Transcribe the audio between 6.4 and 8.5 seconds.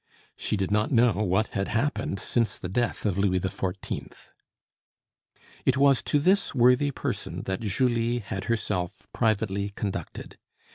worthy person that Julie had